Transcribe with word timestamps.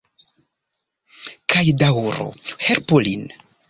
Kaj 1.55 1.63
daŭru... 1.85 2.29
helpu 2.67 3.07
lin. 3.09 3.33